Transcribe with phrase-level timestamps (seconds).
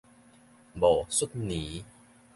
[0.79, 1.85] 戊戌年